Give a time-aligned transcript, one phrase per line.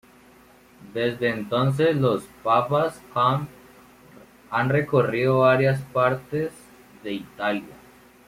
[0.95, 6.51] Desde entonces, los papas han recorrido varias partes
[7.03, 7.75] de Italia.